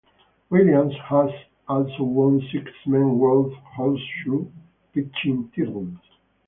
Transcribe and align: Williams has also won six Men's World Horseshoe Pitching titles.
Williams 0.49 0.95
has 1.11 1.29
also 1.67 2.01
won 2.01 2.41
six 2.51 2.71
Men's 2.87 3.19
World 3.19 3.53
Horseshoe 3.75 4.47
Pitching 4.93 5.51
titles. 5.55 5.95